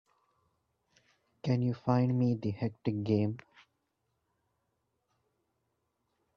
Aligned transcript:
Can 1.43 1.61
you 1.61 1.75
find 1.75 2.17
me 2.17 2.33
the 2.33 2.49
Hectic 2.49 3.03
game? 3.03 3.37